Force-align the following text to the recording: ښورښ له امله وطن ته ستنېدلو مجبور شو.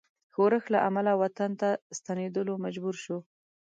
ښورښ 0.33 0.65
له 0.73 0.79
امله 0.87 1.11
وطن 1.21 1.51
ته 1.61 1.69
ستنېدلو 1.97 2.53
مجبور 2.65 2.95
شو. 3.03 3.17